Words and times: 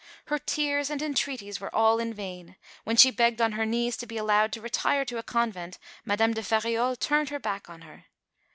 Her 0.25 0.39
tears 0.39 0.89
and 0.89 0.99
entreaties 0.99 1.61
were 1.61 1.75
all 1.75 1.99
in 1.99 2.11
vain; 2.11 2.55
when 2.85 2.97
she 2.97 3.11
begged 3.11 3.39
on 3.39 3.51
her 3.51 3.67
knees 3.67 3.95
to 3.97 4.07
be 4.07 4.17
allowed 4.17 4.51
to 4.53 4.59
retire 4.61 5.05
to 5.05 5.19
a 5.19 5.21
convent 5.21 5.77
Madame 6.05 6.33
de 6.33 6.41
Feriol 6.41 6.95
turned 6.95 7.29
her 7.29 7.37
back 7.37 7.69
on 7.69 7.81
her. 7.81 8.05